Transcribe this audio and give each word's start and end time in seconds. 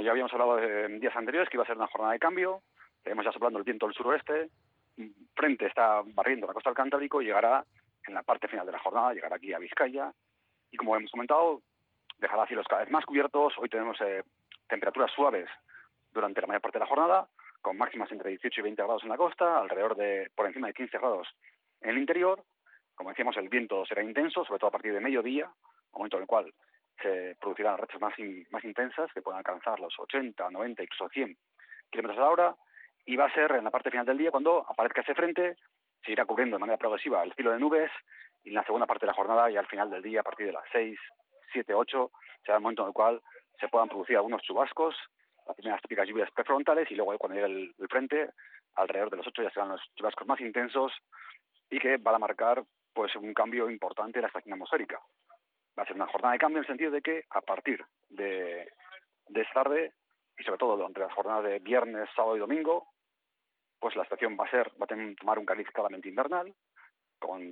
Ya 0.00 0.10
habíamos 0.10 0.32
hablado 0.32 0.58
en 0.58 1.00
días 1.00 1.14
anteriores 1.14 1.48
que 1.48 1.56
iba 1.56 1.64
a 1.64 1.66
ser 1.66 1.76
una 1.76 1.86
jornada 1.86 2.12
de 2.12 2.18
cambio. 2.18 2.62
Tenemos 3.02 3.24
ya 3.24 3.32
soplando 3.32 3.58
el 3.58 3.64
viento 3.64 3.86
del 3.86 3.94
suroeste. 3.94 4.48
Frente 5.34 5.66
está 5.66 6.02
barriendo 6.14 6.46
la 6.46 6.54
costa 6.54 6.70
del 6.70 6.76
Cantábrico 6.76 7.20
y 7.20 7.26
llegará 7.26 7.64
en 8.06 8.14
la 8.14 8.22
parte 8.22 8.48
final 8.48 8.66
de 8.66 8.72
la 8.72 8.78
jornada, 8.78 9.12
llegará 9.12 9.36
aquí 9.36 9.52
a 9.52 9.58
Vizcaya. 9.58 10.12
Y 10.70 10.76
como 10.76 10.96
hemos 10.96 11.10
comentado, 11.10 11.62
dejará 12.18 12.46
cielos 12.46 12.66
cada 12.68 12.82
vez 12.82 12.90
más 12.90 13.04
cubiertos. 13.04 13.54
Hoy 13.58 13.68
tenemos 13.68 14.00
eh, 14.00 14.22
temperaturas 14.68 15.10
suaves 15.12 15.48
durante 16.12 16.40
la 16.40 16.46
mayor 16.46 16.62
parte 16.62 16.78
de 16.78 16.84
la 16.84 16.88
jornada, 16.88 17.28
con 17.60 17.76
máximas 17.76 18.10
entre 18.12 18.30
18 18.30 18.60
y 18.60 18.62
20 18.62 18.82
grados 18.82 19.02
en 19.02 19.10
la 19.10 19.16
costa, 19.16 19.58
alrededor 19.58 19.96
de 19.96 20.30
por 20.34 20.46
encima 20.46 20.68
de 20.68 20.74
15 20.74 20.98
grados 20.98 21.28
en 21.80 21.90
el 21.90 21.98
interior. 21.98 22.42
Como 22.94 23.10
decíamos, 23.10 23.36
el 23.36 23.48
viento 23.48 23.84
será 23.86 24.02
intenso, 24.02 24.44
sobre 24.44 24.58
todo 24.58 24.68
a 24.68 24.72
partir 24.72 24.92
de 24.92 25.00
mediodía, 25.00 25.50
momento 25.92 26.16
en 26.16 26.22
el 26.22 26.28
cual 26.28 26.52
se 27.02 27.36
producirán 27.40 27.78
rachas 27.78 28.00
más, 28.00 28.14
más 28.50 28.64
intensas 28.64 29.12
que 29.12 29.22
puedan 29.22 29.38
alcanzar 29.38 29.80
los 29.80 29.94
80, 29.98 30.50
90, 30.50 30.82
incluso 30.82 31.08
100 31.08 31.36
kilómetros 31.90 32.18
a 32.18 32.22
la 32.22 32.30
hora. 32.30 32.56
Y 33.04 33.16
va 33.16 33.26
a 33.26 33.34
ser 33.34 33.52
en 33.52 33.64
la 33.64 33.70
parte 33.70 33.90
final 33.90 34.06
del 34.06 34.18
día 34.18 34.30
cuando 34.30 34.64
aparezca 34.68 35.00
ese 35.00 35.14
frente, 35.14 35.56
se 36.04 36.12
irá 36.12 36.24
cubriendo 36.24 36.56
de 36.56 36.60
manera 36.60 36.78
progresiva 36.78 37.22
el 37.22 37.32
cielo 37.34 37.52
de 37.52 37.58
nubes 37.58 37.90
y 38.44 38.50
en 38.50 38.54
la 38.54 38.64
segunda 38.64 38.86
parte 38.86 39.06
de 39.06 39.12
la 39.12 39.16
jornada 39.16 39.50
y 39.50 39.56
al 39.56 39.66
final 39.66 39.90
del 39.90 40.02
día, 40.02 40.20
a 40.20 40.24
partir 40.24 40.46
de 40.46 40.52
las 40.52 40.64
6, 40.72 40.98
7, 41.52 41.74
8, 41.74 42.10
será 42.44 42.56
el 42.56 42.62
momento 42.62 42.82
en 42.82 42.88
el 42.88 42.94
cual 42.94 43.20
se 43.60 43.68
puedan 43.68 43.88
producir 43.88 44.16
algunos 44.16 44.42
chubascos, 44.42 44.96
las 45.46 45.56
primeras 45.56 45.82
típicas 45.82 46.08
lluvias 46.08 46.30
prefrontales 46.32 46.90
y 46.90 46.94
luego 46.94 47.16
cuando 47.18 47.40
llegue 47.40 47.72
el, 47.78 47.88
frente, 47.88 48.30
alrededor 48.74 49.10
de 49.10 49.16
los 49.18 49.26
8 49.26 49.42
ya 49.42 49.50
serán 49.50 49.68
los 49.70 49.80
chubascos 49.94 50.26
más 50.26 50.40
intensos 50.40 50.92
y 51.70 51.78
que 51.78 51.96
van 51.98 52.16
a 52.16 52.18
marcar 52.18 52.64
pues 52.92 53.14
un 53.16 53.32
cambio 53.32 53.70
importante 53.70 54.18
en 54.18 54.22
la 54.22 54.28
estación 54.28 54.54
atmosférica. 54.54 55.00
Va 55.78 55.84
a 55.84 55.86
ser 55.86 55.96
una 55.96 56.06
jornada 56.06 56.32
de 56.32 56.38
cambio 56.38 56.58
en 56.58 56.64
el 56.64 56.68
sentido 56.68 56.90
de 56.90 57.02
que 57.02 57.24
a 57.30 57.40
partir 57.40 57.84
de, 58.10 58.70
esta 59.34 59.62
tarde 59.62 59.92
y 60.38 60.42
sobre 60.44 60.58
todo 60.58 60.76
durante 60.76 61.00
las 61.00 61.12
jornadas 61.12 61.44
de 61.44 61.58
viernes, 61.60 62.08
sábado 62.14 62.36
y 62.36 62.40
domingo, 62.40 62.88
pues 63.78 63.96
la 63.96 64.02
estación 64.02 64.36
va 64.38 64.46
a 64.46 64.50
ser, 64.50 64.70
va 64.80 64.84
a 64.84 65.16
tomar 65.16 65.38
un 65.38 65.46
cariz 65.46 65.68
claramente 65.70 66.08
invernal, 66.08 66.54
con 67.18 67.42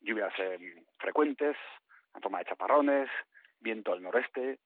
lluvias 0.00 0.32
eh, 0.38 0.84
frecuentes, 0.98 1.56
en 2.14 2.22
forma 2.22 2.38
de 2.38 2.44
chaparrones, 2.46 3.08
viento 3.60 3.92
al 3.92 4.02
noreste, 4.02 4.58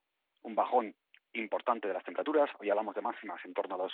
un 0.43 0.55
bajón 0.55 0.95
importante 1.33 1.89
de 1.89 1.95
las 1.95 2.05
temperaturas. 2.05 2.51
Hoy 2.59 2.71
hablamos 2.71 2.95
de 2.95 3.03
máximas 3.03 3.45
en 3.45 3.53
torno 3.53 3.75
a 3.75 3.79
los 3.79 3.93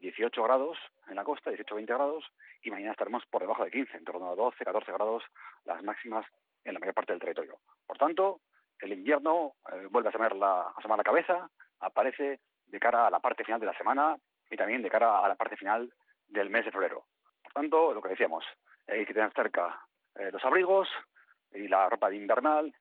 18 0.00 0.40
eh, 0.40 0.44
grados 0.44 0.78
en 1.08 1.16
la 1.16 1.24
costa, 1.24 1.50
18-20 1.50 1.86
grados, 1.86 2.24
y 2.62 2.70
mañana 2.70 2.92
estaremos 2.92 3.24
por 3.26 3.42
debajo 3.42 3.64
de 3.64 3.70
15, 3.70 3.96
en 3.96 4.04
torno 4.04 4.30
a 4.30 4.34
12-14 4.34 4.92
grados 4.92 5.22
las 5.64 5.82
máximas 5.82 6.26
en 6.64 6.74
la 6.74 6.80
mayor 6.80 6.94
parte 6.94 7.12
del 7.12 7.20
territorio. 7.20 7.58
Por 7.86 7.98
tanto, 7.98 8.40
el 8.80 8.92
invierno 8.92 9.54
eh, 9.72 9.86
vuelve 9.90 10.08
a 10.08 10.10
asomar 10.10 10.34
la, 10.34 10.72
asomar 10.76 10.98
la 10.98 11.04
cabeza, 11.04 11.48
aparece 11.80 12.40
de 12.66 12.80
cara 12.80 13.06
a 13.06 13.10
la 13.10 13.20
parte 13.20 13.44
final 13.44 13.60
de 13.60 13.66
la 13.66 13.76
semana 13.76 14.16
y 14.50 14.56
también 14.56 14.82
de 14.82 14.90
cara 14.90 15.24
a 15.24 15.28
la 15.28 15.34
parte 15.34 15.56
final 15.56 15.92
del 16.28 16.50
mes 16.50 16.64
de 16.64 16.72
febrero. 16.72 17.04
Por 17.42 17.52
tanto, 17.52 17.92
lo 17.92 18.02
que 18.02 18.10
decíamos, 18.10 18.44
hay 18.88 19.04
que 19.06 19.14
tener 19.14 19.32
cerca 19.32 19.80
eh, 20.14 20.30
los 20.32 20.44
abrigos 20.44 20.88
y 21.52 21.68
la 21.68 21.88
ropa 21.88 22.10
de 22.10 22.16
invernal, 22.16 22.74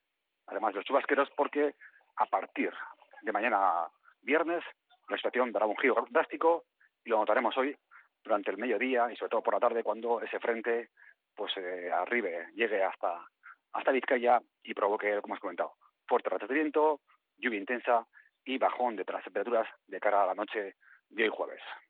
además 0.48 0.74
de 0.74 0.80
los 0.80 0.86
chubasqueros, 0.86 1.30
porque 1.36 1.76
a 2.16 2.26
partir 2.26 2.74
de 3.22 3.32
mañana 3.32 3.88
viernes 4.22 4.64
la 5.10 5.18
situación 5.18 5.52
dará 5.52 5.66
un 5.66 5.78
giro 5.78 6.06
drástico 6.10 6.66
y 7.04 7.10
lo 7.10 7.18
notaremos 7.18 7.56
hoy 7.58 7.76
durante 8.24 8.52
el 8.52 8.58
mediodía 8.58 9.12
y 9.12 9.16
sobre 9.16 9.30
todo 9.30 9.44
por 9.44 9.54
la 9.54 9.60
tarde 9.60 9.84
cuando 9.84 10.22
ese 10.22 10.40
frente 10.40 10.90
pues 11.36 11.56
eh, 11.58 11.92
arribe, 11.92 12.48
llegue 12.54 12.84
hasta, 12.84 13.26
hasta 13.74 13.92
Vizcaya 13.92 14.42
y 14.64 14.74
provoque, 14.74 15.20
como 15.22 15.34
hemos 15.34 15.40
comentado, 15.40 15.74
fuerte 16.08 16.30
rato 16.30 16.48
de 16.48 16.54
viento, 16.56 17.02
lluvia 17.38 17.60
intensa 17.60 18.06
y 18.46 18.58
bajón 18.58 18.96
de 18.96 19.06
las 19.08 19.24
temperaturas 19.24 19.68
de 19.88 20.00
cara 20.00 20.24
a 20.24 20.28
la 20.28 20.36
noche 20.36 20.76
de 21.10 21.24
hoy 21.24 21.30
jueves. 21.30 21.62